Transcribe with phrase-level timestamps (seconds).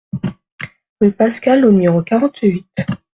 [0.99, 2.67] Rue Pascal au numéro quarante-huit